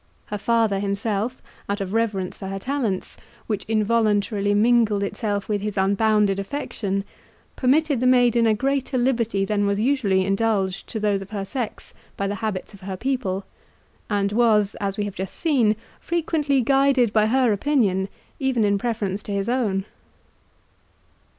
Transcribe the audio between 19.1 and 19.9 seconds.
to his own.